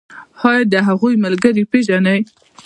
ایا 0.47 0.63
د 0.71 0.75
هغوی 0.87 1.13
ملګري 1.23 1.63
پیژنئ؟ 1.71 2.19